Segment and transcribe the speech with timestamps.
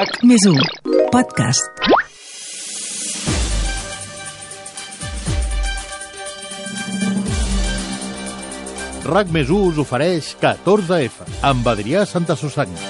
[0.00, 0.60] RAC més 1
[1.12, 1.66] podcast.
[9.04, 12.80] RAC més 1 us ofereix 14F amb Adrià Santa Susanna.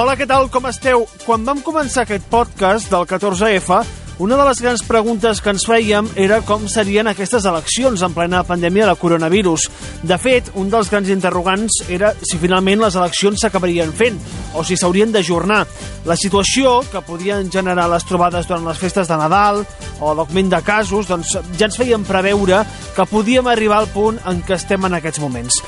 [0.00, 0.48] Hola, què tal?
[0.48, 1.04] Com esteu?
[1.26, 3.82] Quan vam començar aquest podcast del 14F,
[4.18, 8.44] una de les grans preguntes que ens fèiem era com serien aquestes eleccions en plena
[8.46, 9.64] pandèmia de coronavirus.
[10.06, 14.20] De fet, un dels grans interrogants era si finalment les eleccions s'acabarien fent
[14.54, 15.64] o si s'haurien d'ajornar.
[16.06, 19.64] La situació que podien generar les trobades durant les festes de Nadal
[19.98, 22.62] o l'augment de casos doncs, ja ens feien preveure
[22.94, 25.58] que podíem arribar al punt en què estem en aquests moments.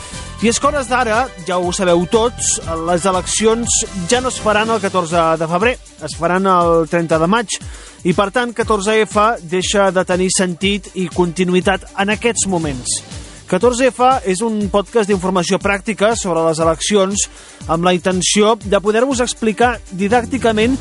[0.45, 4.71] I és que hores d'ara, ja ho sabeu tots, les eleccions ja no es faran
[4.71, 7.59] el 14 de febrer, es faran el 30 de maig.
[8.07, 13.01] I per tant, 14F deixa de tenir sentit i continuïtat en aquests moments.
[13.51, 17.25] 14F és un podcast d'informació pràctica sobre les eleccions
[17.67, 20.79] amb la intenció de poder-vos explicar didàcticament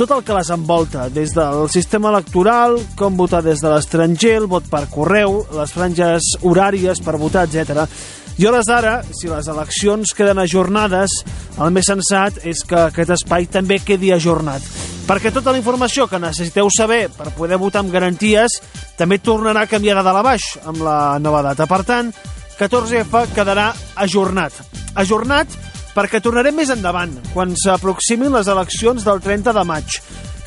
[0.00, 4.48] tot el que les envolta, des del sistema electoral, com votar des de l'estranger, el
[4.48, 7.84] vot per correu, les franges horàries per votar, etc.
[8.40, 11.18] I hores d'ara, si les eleccions queden ajornades,
[11.60, 14.64] el més sensat és que aquest espai també quedi ajornat.
[15.04, 18.60] Perquè tota la informació que necessiteu saber per poder votar amb garanties
[18.96, 21.66] també tornarà a canviar de dalt a baix amb la nova data.
[21.68, 22.12] Per tant,
[22.56, 23.68] 14F quedarà
[24.00, 24.56] ajornat.
[24.94, 25.58] Ajornat
[25.92, 29.98] perquè tornarem més endavant, quan s'aproximin les eleccions del 30 de maig.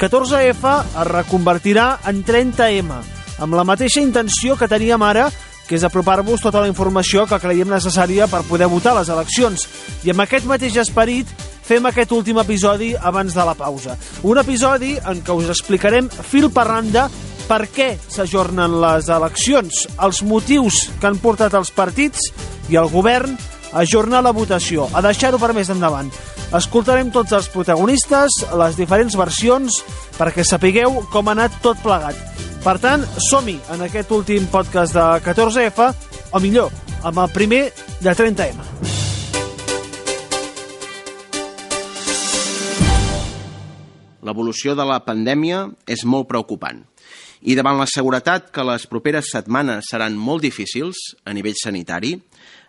[0.01, 2.97] 14F es reconvertirà en 30M,
[3.45, 5.29] amb la mateixa intenció que teníem ara
[5.67, 9.67] que és apropar-vos tota la informació que creiem necessària per poder votar les eleccions.
[10.05, 11.29] I amb aquest mateix esperit
[11.65, 13.97] fem aquest últim episodi abans de la pausa.
[14.23, 17.07] Un episodi en què us explicarem fil per randa
[17.49, 22.31] per què s'ajornen les eleccions, els motius que han portat els partits
[22.69, 23.35] i el govern
[23.71, 26.09] a ajornar la votació, a deixar-ho per més endavant.
[26.55, 29.81] Escoltarem tots els protagonistes, les diferents versions,
[30.17, 32.17] perquè sapigueu com ha anat tot plegat.
[32.65, 35.85] Per tant, som-hi en aquest últim podcast de 14F,
[36.33, 36.71] o millor,
[37.05, 37.59] amb el primer
[38.01, 38.63] de 30M.
[44.25, 46.81] L'evolució de la pandèmia és molt preocupant
[47.45, 52.15] i davant la seguretat que les properes setmanes seran molt difícils a nivell sanitari,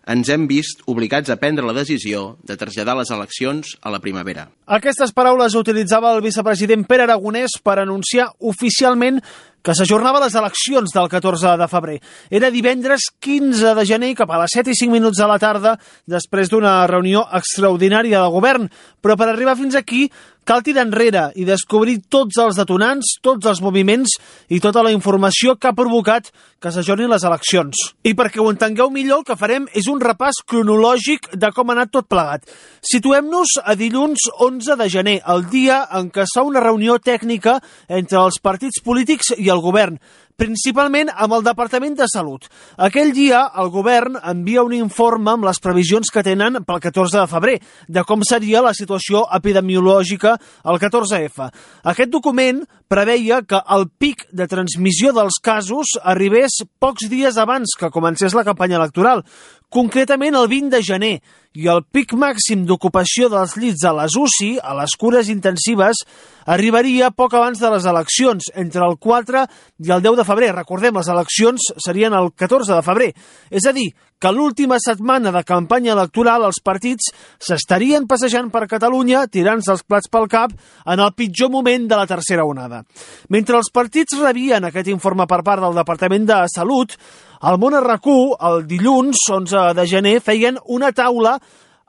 [0.06, 4.46] ens hem vist obligats a prendre la decisió de traslladar les eleccions a la primavera.
[4.78, 9.20] Aquestes paraules utilitzava el vicepresident Pere Aragonès per anunciar oficialment
[9.66, 11.96] que s'ajornava les eleccions del 14 de febrer.
[12.30, 15.74] Era divendres 15 de gener cap a les 7 i 5 minuts de la tarda
[16.06, 18.70] després d'una reunió extraordinària de govern.
[19.02, 20.04] Però per arribar fins aquí
[20.46, 24.14] cal tirar enrere i descobrir tots els detonants, tots els moviments
[24.48, 26.30] i tota la informació que ha provocat
[26.62, 27.82] que s'ajornin les eleccions.
[28.06, 31.76] I perquè ho entengueu millor, el que farem és un repàs cronològic de com ha
[31.76, 32.46] anat tot plegat.
[32.86, 37.58] Situem-nos a dilluns 11 de gener, el dia en què es fa una reunió tècnica
[37.88, 39.98] entre els partits polítics i el govern
[40.36, 42.44] principalment amb el Departament de Salut.
[42.76, 47.26] Aquell dia, el govern envia un informe amb les previsions que tenen pel 14 de
[47.30, 47.56] febrer,
[47.88, 51.48] de com seria la situació epidemiològica al 14F.
[51.88, 57.90] Aquest document preveia que el pic de transmissió dels casos arribés pocs dies abans que
[57.90, 59.24] comencés la campanya electoral,
[59.72, 61.14] concretament el 20 de gener,
[61.56, 66.02] i el pic màxim d'ocupació dels llits a les UCI, a les cures intensives,
[66.44, 69.46] arribaria poc abans de les eleccions, entre el 4
[69.86, 70.50] i el 10 de febrer.
[70.54, 73.08] Recordem, les eleccions serien el 14 de febrer.
[73.48, 73.88] És a dir,
[74.20, 77.10] que l'última setmana de campanya electoral els partits
[77.42, 82.08] s'estarien passejant per Catalunya tirant-se els plats pel cap en el pitjor moment de la
[82.08, 82.82] tercera onada.
[83.28, 86.96] Mentre els partits rebien aquest informe per part del Departament de Salut,
[87.40, 88.16] al món RQ,
[88.48, 91.36] el dilluns 11 de gener, feien una taula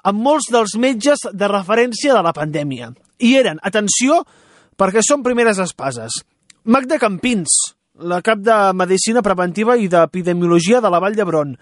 [0.08, 2.92] amb molts dels metges de referència de la pandèmia.
[3.20, 4.22] I eren, atenció,
[4.78, 6.22] perquè són primeres espases.
[6.68, 7.54] Magda Campins,
[7.98, 11.56] la cap de Medicina Preventiva i d'Epidemiologia de la Vall d'Hebron.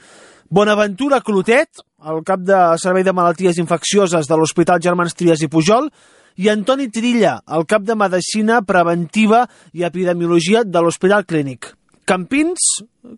[0.49, 5.89] Bonaventura Clotet, el cap de Servei de Malalties Infeccioses de l'Hospital Germans Trias i Pujol,
[6.35, 11.71] i Antoni Trilla, el cap de Medicina Preventiva i Epidemiologia de l'Hospital Clínic.
[12.05, 12.67] Campins,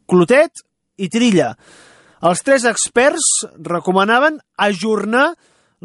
[0.07, 0.66] Clotet
[0.97, 1.53] i Trilla.
[2.27, 5.29] Els tres experts recomanaven ajornar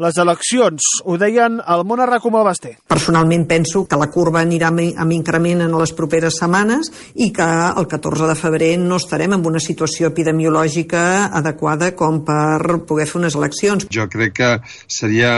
[0.01, 0.81] les eleccions.
[1.05, 2.73] Ho deien al món arrà com el Basté.
[2.89, 7.87] Personalment penso que la curva anirà amb increment en les properes setmanes i que el
[7.91, 13.37] 14 de febrer no estarem en una situació epidemiològica adequada com per poder fer unes
[13.37, 13.85] eleccions.
[13.93, 14.51] Jo crec que
[14.87, 15.35] seria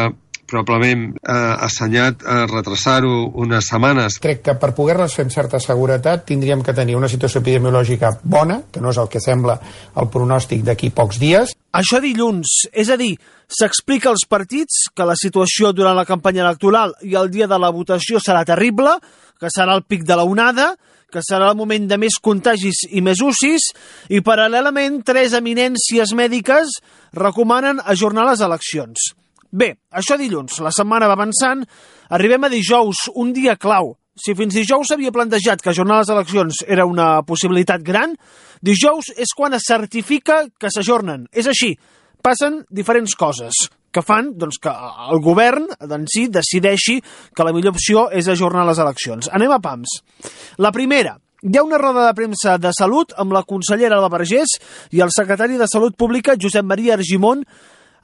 [0.63, 4.19] probablement eh, assenyat a retrasar-ho unes setmanes.
[4.23, 8.61] Crec que per poder-les fer amb certa seguretat tindríem que tenir una situació epidemiològica bona,
[8.71, 9.57] que no és el que sembla
[9.99, 11.55] el pronòstic d'aquí pocs dies.
[11.75, 13.17] Això dilluns, és a dir,
[13.51, 17.73] s'explica als partits que la situació durant la campanya electoral i el dia de la
[17.75, 18.95] votació serà terrible,
[19.39, 20.75] que serà el pic de la onada,
[21.11, 23.69] que serà el moment de més contagis i més UCIs,
[24.11, 26.79] i paral·lelament tres eminències mèdiques
[27.15, 29.13] recomanen ajornar les eleccions.
[29.51, 31.63] Bé, això dilluns, la setmana va avançant,
[32.09, 33.95] arribem a dijous, un dia clau.
[34.15, 38.15] Si fins dijous s'havia plantejat que ajornar les eleccions era una possibilitat gran,
[38.63, 41.27] dijous és quan es certifica que s'ajornen.
[41.35, 41.73] És així,
[42.23, 44.71] passen diferents coses que fan doncs, que
[45.11, 46.97] el govern en si decideixi
[47.35, 49.29] que la millor opció és ajornar les eleccions.
[49.31, 49.99] Anem a PAMS.
[50.59, 51.15] La primera,
[51.45, 54.57] hi ha una roda de premsa de salut amb la consellera Alba Vergés
[54.91, 57.43] i el secretari de Salut Pública, Josep Maria Argimon,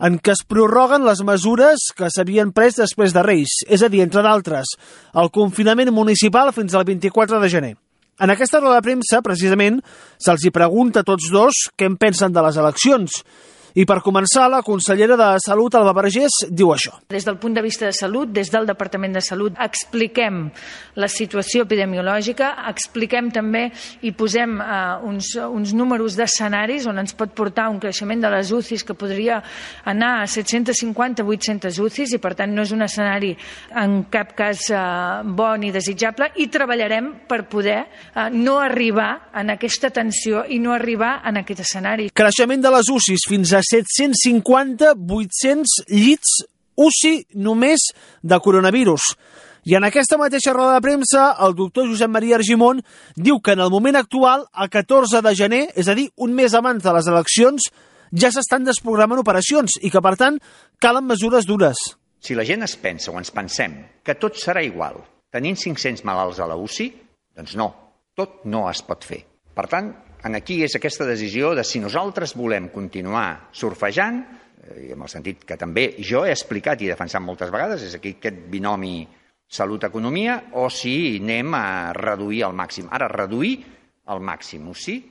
[0.01, 4.01] en què es prorroguen les mesures que s'havien pres després de Reis, és a dir,
[4.01, 4.74] entre d'altres,
[5.13, 7.74] el confinament municipal fins al 24 de gener.
[8.21, 9.80] En aquesta roda de premsa, precisament,
[10.21, 13.21] se'ls hi pregunta a tots dos què en pensen de les eleccions
[13.71, 16.97] i per començar, la consellera de Salut, Alba Vergés, diu això.
[17.13, 20.50] Des del punt de vista de salut, des del Departament de Salut, expliquem
[21.00, 23.69] la situació epidemiològica, expliquem també
[24.03, 28.51] i posem uh, uns, uns números d'escenaris on ens pot portar un creixement de les
[28.51, 29.39] UCIs que podria
[29.88, 33.31] anar a 750-800 UCIs i, per tant, no és un escenari
[33.79, 39.56] en cap cas uh, bo ni desitjable i treballarem per poder uh, no arribar en
[39.56, 42.12] aquesta tensió i no arribar en aquest escenari.
[42.12, 46.46] Creixement de les UCIs fins a 750-800 llits
[46.78, 47.80] UCI només
[48.24, 49.02] de coronavirus.
[49.69, 52.81] I en aquesta mateixa roda de premsa, el doctor Josep Maria Argimon
[53.16, 56.54] diu que en el moment actual, el 14 de gener, és a dir, un mes
[56.58, 57.62] abans de les eleccions,
[58.12, 60.40] ja s'estan desprogramant operacions i que, per tant,
[60.81, 61.78] calen mesures dures.
[62.22, 64.98] Si la gent es pensa o ens pensem que tot serà igual
[65.31, 66.90] tenint 500 malalts a la UCI,
[67.38, 67.69] doncs no,
[68.18, 69.22] tot no es pot fer.
[69.56, 74.21] Per tant, en aquí és aquesta decisió de si nosaltres volem continuar surfejant,
[74.63, 78.15] eh, en el sentit que també jo he explicat i defensat moltes vegades, és aquí
[78.18, 79.07] aquest binomi
[79.51, 82.88] salut-economia, o si anem a reduir al màxim.
[82.91, 83.57] Ara, reduir
[84.07, 85.01] al màxim, o sí,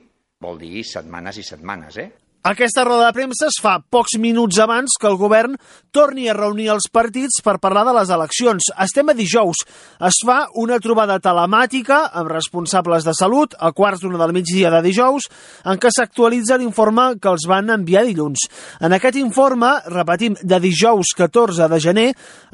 [0.41, 2.09] vol dir setmanes i setmanes, eh?
[2.41, 5.59] Aquesta roda de premsa es fa pocs minuts abans que el govern
[5.93, 8.71] torni a reunir els partits per parlar de les eleccions.
[8.81, 9.59] Estem a dijous.
[10.01, 14.79] Es fa una trobada telemàtica amb responsables de salut a quarts d'una del migdia de
[14.81, 15.27] dijous
[15.69, 18.47] en què s'actualitza l'informe que els van enviar dilluns.
[18.81, 22.07] En aquest informe, repetim, de dijous 14 de gener,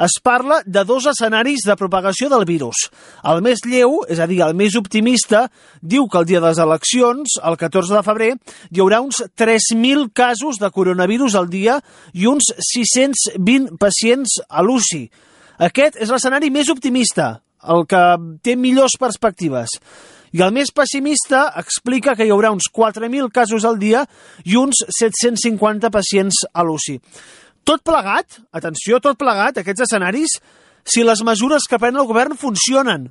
[0.04, 2.90] es parla de dos escenaris de propagació del virus.
[3.24, 5.46] El més lleu, és a dir, el més optimista,
[5.80, 8.32] diu que el dia de les eleccions, el 14 de febrer,
[8.76, 11.78] hi haurà uns 3 1.000 casos de coronavirus al dia
[12.14, 15.06] i uns 620 pacients a l'UCI.
[15.70, 18.04] Aquest és l'escenari més optimista, el que
[18.44, 19.78] té millors perspectives.
[20.36, 24.04] I el més pessimista explica que hi haurà uns 4.000 casos al dia
[24.44, 26.98] i uns 750 pacients a l'UCI.
[27.68, 30.38] Tot plegat, atenció, tot plegat, aquests escenaris,
[30.88, 33.10] si les mesures que pren el govern funcionen,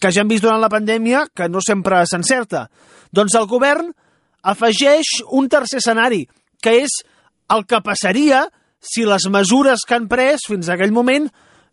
[0.00, 2.68] que ja hem vist durant la pandèmia que no sempre s'encerta.
[3.12, 3.90] Doncs el govern
[4.42, 6.24] afegeix un tercer escenari,
[6.62, 7.00] que és
[7.50, 8.46] el que passaria
[8.80, 11.28] si les mesures que han pres fins a aquell moment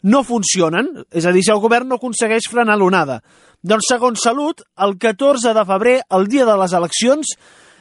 [0.07, 3.21] no funcionen, és a dir, si el govern no aconsegueix frenar l'onada.
[3.63, 7.33] Doncs, segons Salut, el 14 de febrer, el dia de les eleccions,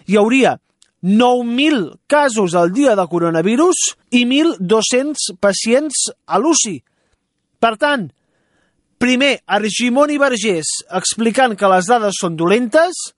[0.07, 0.57] hi hauria
[1.03, 6.81] 9.000 casos al dia de coronavirus i 1.200 pacients a l'UCI.
[7.61, 8.09] Per tant,
[8.99, 13.13] primer, Argimon i Vergés explicant que les dades són dolentes,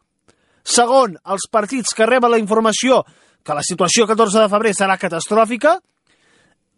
[0.69, 3.01] Segon, els partits que reben la informació
[3.45, 5.79] que la situació 14 de febrer serà catastròfica.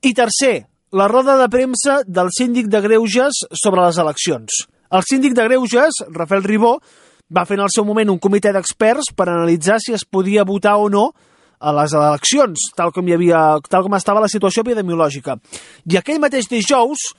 [0.07, 0.55] I tercer,
[0.95, 4.63] la roda de premsa del síndic de Greuges sobre les eleccions.
[4.95, 6.77] El síndic de Greuges, Rafael Ribó,
[7.31, 10.77] va fer en el seu moment un comitè d'experts per analitzar si es podia votar
[10.79, 11.11] o no
[11.61, 15.37] a les eleccions, tal com, hi havia, tal com estava la situació epidemiològica.
[15.91, 17.11] I aquell mateix dijous,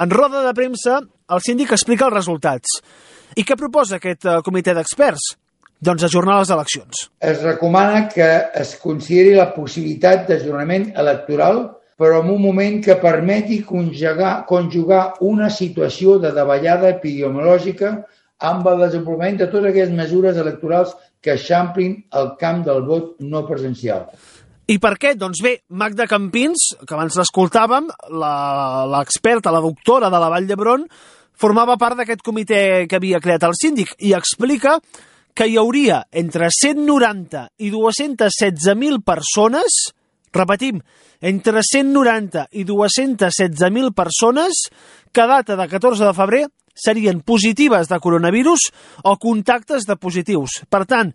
[0.00, 1.00] en roda de premsa,
[1.32, 2.80] el síndic explica els resultats.
[3.36, 5.34] I què proposa aquest eh, comitè d'experts?
[5.80, 7.04] Doncs, ajornar les eleccions.
[7.20, 11.62] Es recomana que es consideri la possibilitat d'ajornament electoral
[12.00, 17.90] però en un moment que permeti conjugar, conjugar una situació de davallada epidemiològica
[18.48, 23.44] amb el desenvolupament de totes aquelles mesures electorals que eixamplin el camp del vot no
[23.44, 24.06] presencial.
[24.70, 25.12] I per què?
[25.18, 30.88] Doncs bé, Magda Campins, que abans l'escoltàvem, l'experta, la, la doctora de la Vall d'Hebron,
[31.36, 34.78] formava part d'aquest comitè que havia creat el síndic i explica
[35.34, 39.94] que hi hauria entre 190 i 216.000 persones
[40.32, 40.78] Repetim,
[41.20, 44.68] entre 190 i 216.000 persones
[45.12, 46.44] que data de 14 de febrer
[46.74, 48.70] serien positives de coronavirus
[49.02, 50.62] o contactes de positius.
[50.70, 51.10] Per tant,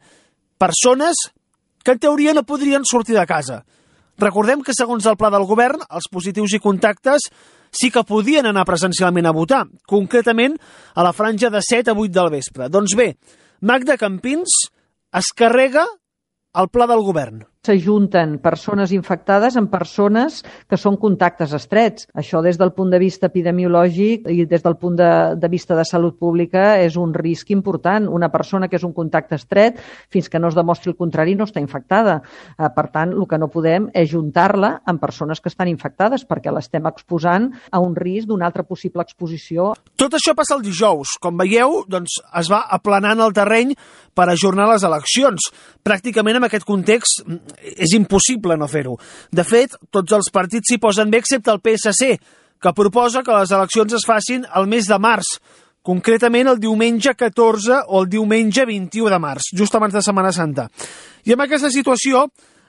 [0.60, 1.32] persones
[1.84, 3.64] que en teoria no podrien sortir de casa.
[4.20, 7.30] Recordem que, segons el pla del govern, els positius i contactes
[7.76, 10.56] sí que podien anar presencialment a votar, concretament
[10.96, 12.70] a la franja de 7 a 8 del vespre.
[12.72, 13.10] Doncs bé,
[13.66, 14.52] Magda Campins
[15.20, 15.84] es carrega
[16.62, 22.08] el pla del govern s'ajunten persones infectades amb persones que són contactes estrets.
[22.14, 25.86] Això des del punt de vista epidemiològic i des del punt de, de vista de
[25.88, 28.08] salut pública és un risc important.
[28.08, 29.80] Una persona que és un contacte estret,
[30.14, 32.22] fins que no es demostri el contrari, no està infectada.
[32.58, 36.54] Eh, per tant, el que no podem és juntar-la amb persones que estan infectades perquè
[36.54, 39.74] l'estem exposant a un risc d'una altra possible exposició.
[39.96, 41.18] Tot això passa el dijous.
[41.22, 43.74] Com veieu, doncs, es va aplanant el terreny
[44.16, 45.50] per ajornar les eleccions.
[45.86, 47.26] Pràcticament en aquest context
[47.62, 48.96] és impossible no fer-ho.
[49.32, 52.16] De fet, tots els partits s'hi posen bé excepte el PSC,
[52.62, 55.38] que proposa que les eleccions es facin el mes de març,
[55.86, 60.70] concretament el diumenge 14 o el diumenge 21 de març, just abans de Setmana Santa.
[61.26, 62.26] I amb aquesta situació,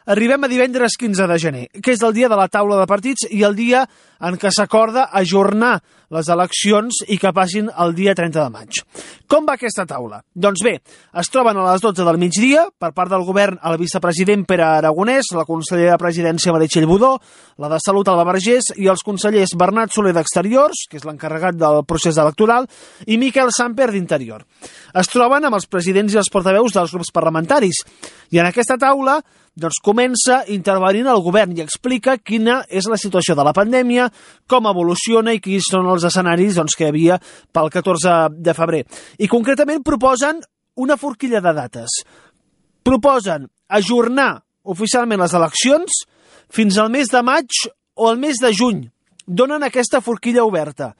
[0.06, 3.26] Arribem a divendres 15 de gener, que és el dia de la taula de partits
[3.26, 3.80] i el dia
[4.20, 5.76] en què s'acorda ajornar
[6.14, 8.80] les eleccions i que passin el dia 30 de maig.
[9.26, 10.20] Com va aquesta taula?
[10.35, 10.76] Doncs bé,
[11.18, 15.32] es troben a les 12 del migdia, per part del govern, el vicepresident Pere Aragonès,
[15.35, 17.16] la consellera de Presidència Meritxell Budó,
[17.58, 21.82] la de Salut Alba Vergés i els consellers Bernat Soler d'Exteriors, que és l'encarregat del
[21.88, 22.68] procés electoral,
[23.06, 24.46] i Miquel Samper d'Interior.
[24.94, 27.82] Es troben amb els presidents i els portaveus dels grups parlamentaris.
[28.30, 29.18] I en aquesta taula
[29.56, 34.05] doncs comença intervenint el govern i explica quina és la situació de la pandèmia,
[34.48, 37.20] com evoluciona i quins són els escenaris doncs, que hi havia
[37.52, 38.84] pel 14 de febrer.
[39.18, 40.42] I concretament proposen
[40.76, 42.00] una forquilla de dates.
[42.86, 44.32] Proposen ajornar
[44.66, 46.02] oficialment les eleccions
[46.52, 47.62] fins al mes de maig
[47.96, 48.84] o al mes de juny.
[49.26, 50.92] Donen aquesta forquilla oberta.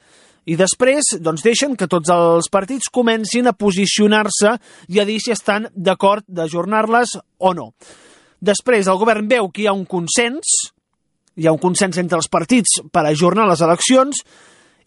[0.47, 4.53] I després doncs, deixen que tots els partits comencin a posicionar-se
[4.87, 7.73] i a dir si estan d'acord d'ajornar-les o no.
[8.39, 10.71] Després el govern veu que hi ha un consens,
[11.37, 14.23] hi ha un consens entre els partits per ajornar les eleccions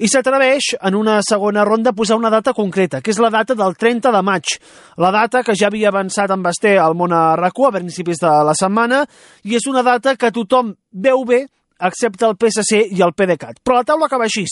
[0.01, 3.55] i s'atreveix en una segona ronda a posar una data concreta, que és la data
[3.55, 4.55] del 30 de maig,
[4.97, 8.31] la data que ja havia avançat en Basté al món a rac a principis de
[8.49, 9.05] la setmana,
[9.45, 11.45] i és una data que tothom veu bé,
[11.81, 13.61] excepte el PSC i el PDeCAT.
[13.65, 14.47] Però la taula acaba així,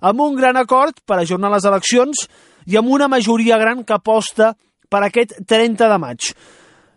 [0.00, 2.26] amb un gran acord per ajornar les eleccions
[2.66, 4.54] i amb una majoria gran que aposta
[4.88, 6.32] per aquest 30 de maig.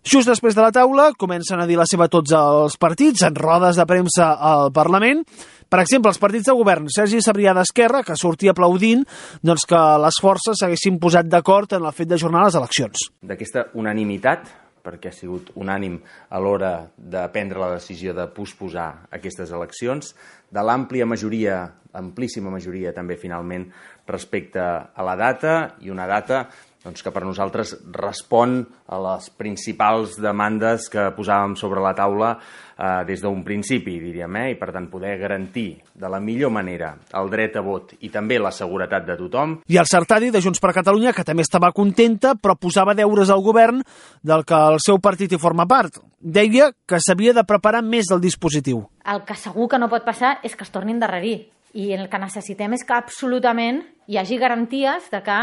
[0.06, 3.80] Just després de la taula comencen a dir la seva tots els partits en rodes
[3.80, 5.24] de premsa al Parlament.
[5.68, 9.04] Per exemple, els partits de govern, Sergi Sabrià d'Esquerra, que sortia aplaudint
[9.44, 13.10] doncs, que les forces s'haguessin posat d'acord en el fet d'ajornar les eleccions.
[13.20, 14.48] D'aquesta unanimitat,
[14.88, 15.98] perquè ha sigut unànim
[16.32, 20.14] a l'hora de prendre la decisió de posposar aquestes eleccions,
[20.48, 21.66] de l'àmplia majoria,
[22.00, 23.68] amplíssima majoria també finalment,
[24.08, 26.46] respecte a la data, i una data
[26.88, 33.04] doncs que per nosaltres respon a les principals demandes que posàvem sobre la taula eh,
[33.08, 34.46] des d'un principi, diríem, eh?
[34.54, 38.40] i per tant poder garantir de la millor manera el dret a vot i també
[38.40, 39.58] la seguretat de tothom.
[39.68, 43.44] I el Sartadi de Junts per Catalunya, que també estava contenta, però posava deures al
[43.44, 43.84] govern
[44.24, 46.00] del que el seu partit hi forma part.
[46.18, 48.86] Deia que s'havia de preparar més el dispositiu.
[49.04, 52.20] El que segur que no pot passar és que es tornin darrerir i el que
[52.20, 55.38] necessitem és que absolutament hi hagi garanties de que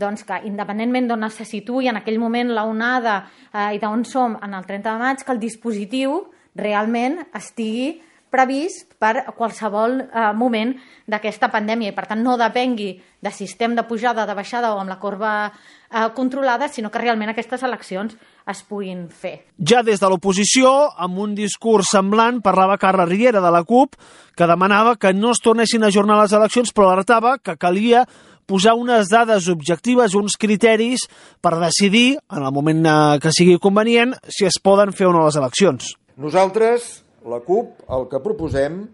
[0.00, 3.20] doncs que independentment d'on se situï en aquell moment la onada
[3.52, 6.24] eh, i d'on som en el 30 de maig, que el dispositiu
[6.54, 8.00] realment estigui
[8.34, 10.74] previst per qualsevol eh, moment
[11.06, 14.80] d'aquesta pandèmia i per tant no depengui de si estem de pujada, de baixada o
[14.82, 18.16] amb la corba eh, controlada, sinó que realment aquestes eleccions
[18.50, 19.36] es puguin fer.
[19.56, 23.96] Ja des de l'oposició, amb un discurs semblant, parlava Carla Riera de la CUP,
[24.36, 28.04] que demanava que no es tornessin a ajornar les eleccions, però alertava que calia
[28.46, 31.06] posar unes dades objectives, uns criteris
[31.42, 35.24] per decidir, en el moment eh, que sigui convenient, si es poden fer o no
[35.26, 35.94] les eleccions.
[36.20, 38.84] Nosaltres, la CUP, el que proposem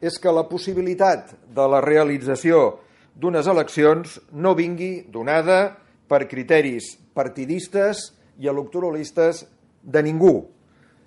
[0.00, 2.80] és que la possibilitat de la realització
[3.20, 5.76] d'unes eleccions no vingui donada
[6.08, 9.44] per criteris partidistes i electoralistes
[9.82, 10.34] de ningú,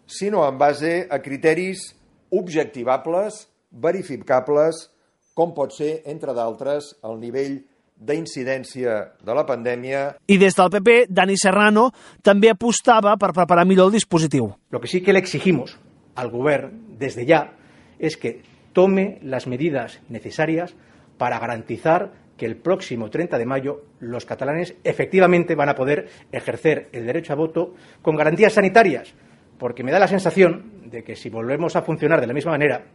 [0.05, 1.93] sinó en base a criteris
[2.29, 4.89] objectivables, verificables,
[5.33, 7.61] com pot ser, entre d'altres, el nivell
[7.95, 10.17] d'incidència de la pandèmia.
[10.27, 11.89] I des del PP, Dani Serrano
[12.21, 14.51] també apostava per preparar millor el dispositiu.
[14.71, 15.77] Lo que sí que le exigimos
[16.15, 17.53] al govern desde ya
[17.99, 18.41] es que
[18.73, 20.75] tome las medidas necesarias
[21.17, 26.89] para garantizar que el próximo 30 de mayo los catalanes efectivamente van a poder ejercer
[26.91, 29.13] el derecho a voto con garantías sanitarias,
[29.59, 32.85] porque me da la sensación de que si volvemos a funcionar de la misma manera,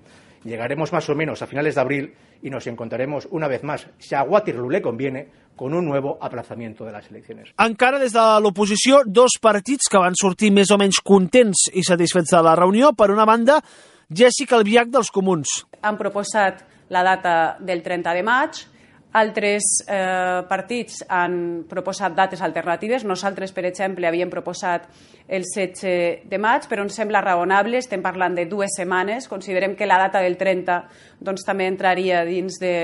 [0.45, 4.15] llegaremos más o menos a finales de abril y nos encontraremos una vez más, si
[4.15, 5.29] a Waterloo le conviene,
[5.59, 7.51] con un nuevo aplazamiento de las elecciones.
[7.59, 12.31] Encara des de l'oposició, dos partits que van sortir més o menys contents i satisfets
[12.31, 12.93] de la reunió.
[12.95, 13.59] Per una banda,
[14.09, 15.65] Jessica Albiach dels Comuns.
[15.83, 16.63] Han proposat
[16.95, 18.63] la data del 30 de maig,
[19.17, 23.07] altres eh, partits han proposat dates alternatives.
[23.09, 24.89] Nosaltres, per exemple, havíem proposat
[25.29, 29.89] el 16 de maig, però ens sembla raonable, estem parlant de dues setmanes, considerem que
[29.89, 30.83] la data del 30
[31.25, 32.77] doncs, també entraria dins de,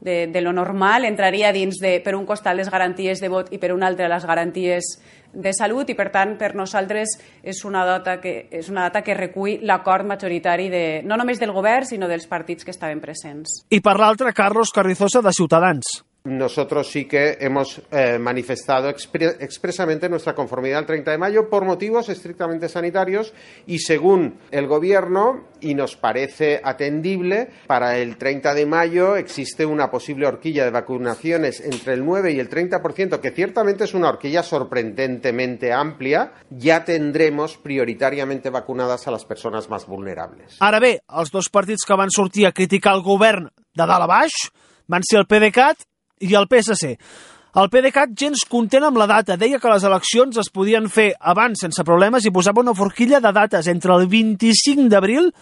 [0.00, 3.60] de, de lo normal, entraria dins de, per un costat, les garanties de vot i
[3.60, 4.96] per un altre les garanties
[5.32, 9.14] de salut i, per tant, per nosaltres és una data que, és una data que
[9.14, 13.62] recull l'acord majoritari de, no només del govern, sinó dels partits que estaven presents.
[13.70, 16.00] I per l'altre, Carlos Carrizosa, de Ciutadans.
[16.24, 21.64] Nosotros sí que hemos eh, manifestado expre expresamente nuestra conformidad al 30 de mayo por
[21.64, 23.32] motivos estrictamente sanitarios
[23.66, 29.90] y según el Gobierno, y nos parece atendible, para el 30 de mayo existe una
[29.90, 34.42] posible horquilla de vacunaciones entre el 9 y el 30%, que ciertamente es una horquilla
[34.42, 40.58] sorprendentemente amplia, ya tendremos prioritariamente vacunadas a las personas más vulnerables.
[40.60, 44.10] Ara bé, els dos partits que van sortir a criticar el govern de dalt a
[44.10, 44.50] baix
[45.06, 45.89] ser el PDeCAT
[46.20, 46.96] i el PSC.
[47.50, 49.34] El PDeCAT gens content amb la data.
[49.34, 53.32] Deia que les eleccions es podien fer abans sense problemes i posava una forquilla de
[53.34, 55.32] dates entre el 25 d'abril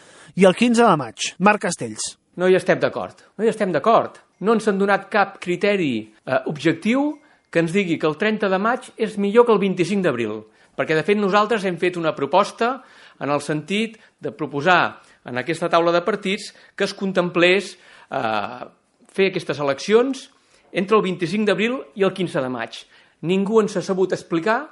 [0.40, 1.26] i el 15 de maig.
[1.44, 2.14] Marc Castells.
[2.40, 3.26] No hi estem d'acord.
[3.36, 4.16] No hi estem d'acord.
[4.40, 7.18] No ens han donat cap criteri eh, objectiu
[7.50, 10.40] que ens digui que el 30 de maig és millor que el 25 d'abril.
[10.78, 12.78] Perquè, de fet, nosaltres hem fet una proposta
[13.18, 18.64] en el sentit de proposar en aquesta taula de partits que es contemplés eh,
[19.12, 20.28] fer aquestes eleccions
[20.72, 22.82] entre el 25 d'abril i el 15 de maig.
[23.22, 24.64] Ningú ens ha sabut explicar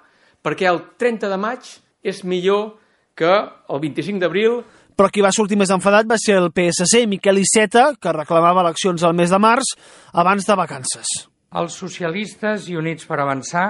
[0.43, 1.69] per què el 30 de maig
[2.07, 2.76] és millor
[3.17, 4.61] que el 25 d'abril
[4.97, 9.03] però qui va sortir més enfadat va ser el PSC, Miquel Iceta, que reclamava eleccions
[9.05, 9.75] al mes de març
[10.17, 11.11] abans de vacances.
[11.53, 13.67] Els socialistes i Units per Avançar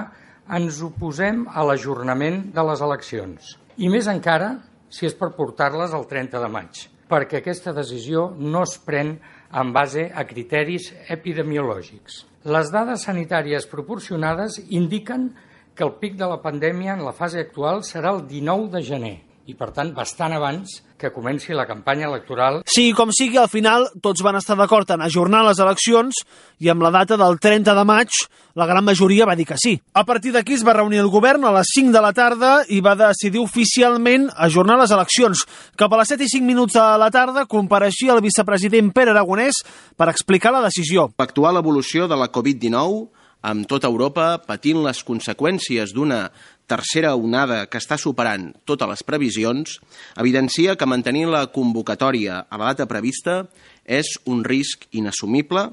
[0.55, 3.57] ens oposem a l'ajornament de les eleccions.
[3.75, 4.53] I més encara
[4.87, 9.17] si és per portar-les al 30 de maig, perquè aquesta decisió no es pren
[9.53, 12.25] en base a criteris epidemiològics.
[12.47, 15.31] Les dades sanitàries proporcionades indiquen
[15.75, 19.15] que el pic de la pandèmia en la fase actual serà el 19 de gener
[19.47, 22.61] i, per tant, bastant abans que comenci la campanya electoral.
[22.67, 26.19] Sí, com sigui, al final tots van estar d'acord en ajornar les eleccions
[26.59, 28.21] i amb la data del 30 de maig
[28.57, 29.75] la gran majoria va dir que sí.
[29.93, 32.81] A partir d'aquí es va reunir el govern a les 5 de la tarda i
[32.81, 35.45] va decidir oficialment ajornar les eleccions.
[35.77, 39.61] Cap a les 7 i 5 minuts de la tarda compareixia el vicepresident Pere Aragonès
[39.95, 41.11] per explicar la decisió.
[41.21, 43.05] L'actual evolució de la Covid-19
[43.47, 46.25] amb tota Europa patint les conseqüències d'una
[46.67, 49.79] tercera onada que està superant totes les previsions,
[50.19, 53.45] evidencia que mantenir la convocatòria a la data prevista
[53.83, 55.69] és un risc inassumible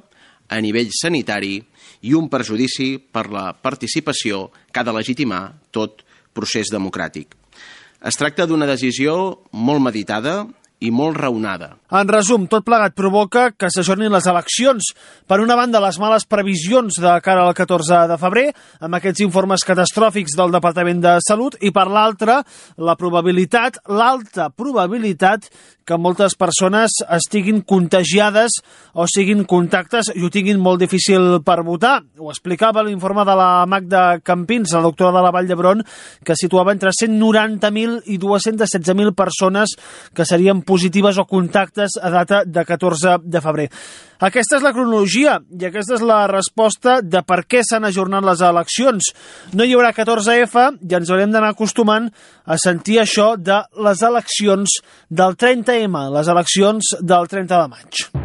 [0.49, 1.59] a nivell sanitari
[2.07, 5.43] i un perjudici per la participació que ha de legitimar
[5.75, 6.05] tot
[6.35, 7.35] procés democràtic.
[8.05, 9.15] Es tracta d'una decisió
[9.53, 10.45] molt meditada
[10.81, 11.75] i molt raonada.
[11.95, 14.91] En resum, tot plegat provoca que s'ajornin les eleccions.
[15.31, 18.47] Per una banda, les males previsions de cara al 14 de febrer,
[18.85, 22.41] amb aquests informes catastròfics del Departament de Salut, i per l'altra,
[22.77, 25.49] la probabilitat, l'alta probabilitat
[25.85, 28.57] que moltes persones estiguin contagiades
[28.93, 31.99] o siguin contactes i ho tinguin molt difícil per votar.
[32.19, 35.85] Ho explicava l'informe de la Magda Campins, la doctora de la Vall d'Hebron,
[36.25, 39.77] que situava entre 190.000 i 216.000 persones
[40.15, 43.71] que serien positives o contactes a data de 14 de febrer.
[44.25, 48.41] Aquesta és la cronologia i aquesta és la resposta de per què s'han ajornat les
[48.41, 49.11] eleccions.
[49.53, 52.09] No hi haurà 14F i ens haurem d'anar acostumant
[52.49, 54.79] a sentir això de les eleccions
[55.11, 58.25] del 30M, les eleccions del 30 de maig.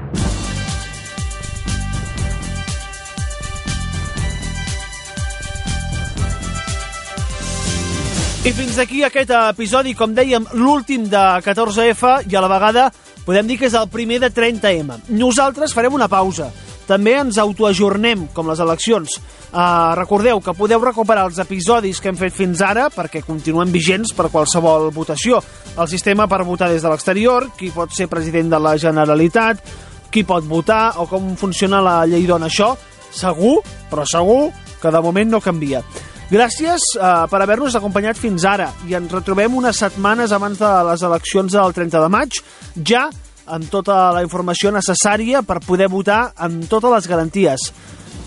[8.47, 12.87] I fins aquí aquest episodi, com dèiem, l'últim de 14F i a la vegada
[13.29, 15.03] podem dir que és el primer de 30M.
[15.13, 16.47] Nosaltres farem una pausa.
[16.89, 19.19] També ens autoajornem, com les eleccions.
[19.51, 24.15] Uh, recordeu que podeu recuperar els episodis que hem fet fins ara perquè continuen vigents
[24.17, 25.43] per qualsevol votació.
[25.77, 29.61] El sistema per votar des de l'exterior, qui pot ser president de la Generalitat,
[30.09, 32.49] qui pot votar o com funciona la llei dona.
[32.49, 32.73] Això
[33.13, 33.59] segur,
[33.91, 34.47] però segur
[34.81, 35.85] que de moment no canvia.
[36.29, 41.05] Gràcies uh, per haver-nos acompanyat fins ara i ens retrobem unes setmanes abans de les
[41.07, 42.37] eleccions del 30 de maig,
[42.85, 43.07] ja
[43.49, 47.65] amb tota la informació necessària per poder votar amb totes les garanties.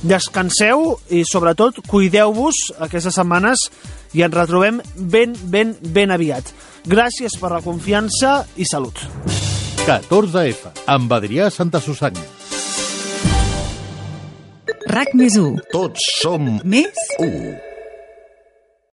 [0.03, 3.69] Descanseu i, sobretot, cuideu-vos aquestes setmanes
[4.19, 6.51] i ens retrobem ben, ben, ben aviat.
[6.91, 8.99] Gràcies per la confiança i salut.
[9.87, 12.27] 14F, amb Adrià Santa Susanna.
[14.91, 15.69] RAC més 1.
[15.71, 17.72] Tots som Més 1.